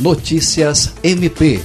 Notícias 0.00 0.92
MP. 1.04 1.62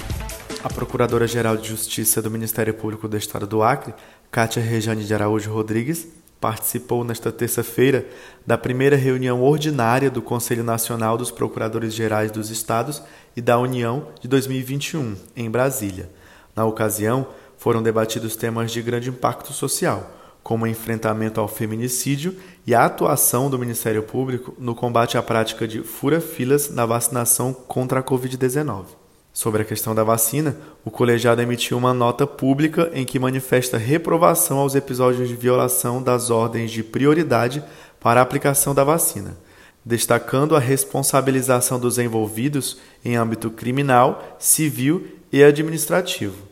A 0.63 0.69
Procuradora-Geral 0.69 1.57
de 1.57 1.67
Justiça 1.67 2.21
do 2.21 2.29
Ministério 2.29 2.75
Público 2.75 3.07
do 3.07 3.17
Estado 3.17 3.47
do 3.47 3.63
Acre, 3.63 3.91
Cátia 4.29 4.61
Rejane 4.61 5.03
de 5.03 5.11
Araújo 5.11 5.51
Rodrigues, 5.51 6.07
participou 6.39 7.03
nesta 7.03 7.31
terça-feira 7.31 8.05
da 8.45 8.55
primeira 8.55 8.95
reunião 8.95 9.41
ordinária 9.41 10.11
do 10.11 10.21
Conselho 10.21 10.63
Nacional 10.63 11.17
dos 11.17 11.31
Procuradores-Gerais 11.31 12.29
dos 12.29 12.51
Estados 12.51 13.01
e 13.35 13.41
da 13.41 13.57
União 13.57 14.09
de 14.21 14.27
2021, 14.27 15.15
em 15.35 15.49
Brasília. 15.49 16.07
Na 16.55 16.65
ocasião, 16.65 17.29
foram 17.57 17.81
debatidos 17.81 18.35
temas 18.35 18.71
de 18.71 18.79
grande 18.83 19.09
impacto 19.09 19.51
social, 19.53 20.07
como 20.43 20.67
enfrentamento 20.67 21.39
ao 21.39 21.47
feminicídio 21.47 22.35
e 22.65 22.73
a 22.73 22.85
atuação 22.85 23.49
do 23.49 23.59
Ministério 23.59 24.03
Público 24.03 24.53
no 24.57 24.73
combate 24.73 25.17
à 25.17 25.23
prática 25.23 25.67
de 25.67 25.81
fura-filas 25.81 26.69
na 26.69 26.85
vacinação 26.85 27.53
contra 27.53 27.99
a 27.99 28.03
Covid-19. 28.03 28.85
Sobre 29.31 29.61
a 29.61 29.65
questão 29.65 29.93
da 29.93 30.03
vacina, 30.03 30.57
o 30.83 30.91
colegiado 30.91 31.41
emitiu 31.41 31.77
uma 31.77 31.93
nota 31.93 32.25
pública 32.25 32.89
em 32.93 33.05
que 33.05 33.19
manifesta 33.19 33.77
reprovação 33.77 34.57
aos 34.57 34.75
episódios 34.75 35.29
de 35.29 35.35
violação 35.35 36.01
das 36.01 36.29
ordens 36.29 36.71
de 36.71 36.83
prioridade 36.83 37.63
para 37.99 38.19
a 38.19 38.23
aplicação 38.23 38.73
da 38.73 38.83
vacina, 38.83 39.37
destacando 39.85 40.55
a 40.55 40.59
responsabilização 40.59 41.79
dos 41.79 41.97
envolvidos 41.99 42.79
em 43.05 43.15
âmbito 43.15 43.49
criminal, 43.51 44.35
civil 44.39 45.07
e 45.31 45.43
administrativo. 45.43 46.48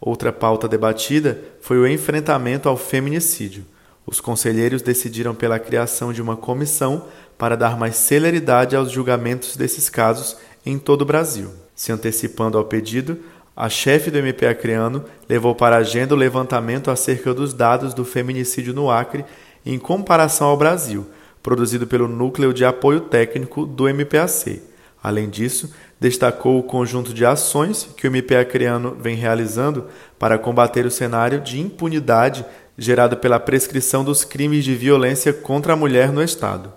Outra 0.00 0.32
pauta 0.32 0.66
debatida 0.66 1.38
foi 1.60 1.78
o 1.78 1.86
enfrentamento 1.86 2.68
ao 2.68 2.76
feminicídio. 2.76 3.64
Os 4.06 4.20
conselheiros 4.20 4.80
decidiram 4.80 5.34
pela 5.34 5.58
criação 5.58 6.12
de 6.12 6.22
uma 6.22 6.36
comissão 6.36 7.04
para 7.36 7.56
dar 7.56 7.78
mais 7.78 7.96
celeridade 7.96 8.74
aos 8.74 8.90
julgamentos 8.90 9.56
desses 9.56 9.90
casos 9.90 10.36
em 10.64 10.78
todo 10.78 11.02
o 11.02 11.06
Brasil. 11.06 11.50
Se 11.74 11.92
antecipando 11.92 12.56
ao 12.56 12.64
pedido, 12.64 13.18
a 13.54 13.68
chefe 13.68 14.10
do 14.10 14.18
MP 14.18 14.46
Acreano 14.46 15.04
levou 15.28 15.54
para 15.54 15.76
a 15.76 15.80
agenda 15.80 16.14
o 16.14 16.18
levantamento 16.18 16.90
acerca 16.90 17.34
dos 17.34 17.52
dados 17.52 17.92
do 17.92 18.04
feminicídio 18.04 18.72
no 18.72 18.90
Acre 18.90 19.24
em 19.66 19.78
comparação 19.78 20.48
ao 20.48 20.56
Brasil, 20.56 21.06
produzido 21.42 21.86
pelo 21.86 22.08
Núcleo 22.08 22.54
de 22.54 22.64
Apoio 22.64 23.00
Técnico 23.00 23.66
do 23.66 23.86
MPAC. 23.86 24.69
Além 25.02 25.30
disso, 25.30 25.72
destacou 25.98 26.58
o 26.58 26.62
conjunto 26.62 27.14
de 27.14 27.24
ações 27.24 27.88
que 27.96 28.06
o 28.06 28.08
MP 28.08 28.36
Acreano 28.36 28.96
vem 29.00 29.16
realizando 29.16 29.86
para 30.18 30.38
combater 30.38 30.84
o 30.84 30.90
cenário 30.90 31.40
de 31.40 31.58
impunidade 31.58 32.44
gerado 32.76 33.16
pela 33.16 33.40
prescrição 33.40 34.04
dos 34.04 34.24
crimes 34.24 34.64
de 34.64 34.74
violência 34.74 35.32
contra 35.32 35.72
a 35.72 35.76
mulher 35.76 36.12
no 36.12 36.22
Estado. 36.22 36.72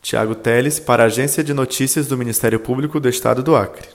Tiago 0.00 0.34
Teles, 0.34 0.78
para 0.78 1.02
a 1.02 1.06
Agência 1.06 1.42
de 1.42 1.52
Notícias 1.52 2.06
do 2.06 2.16
Ministério 2.16 2.60
Público 2.60 3.00
do 3.00 3.08
Estado 3.08 3.42
do 3.42 3.56
Acre. 3.56 3.88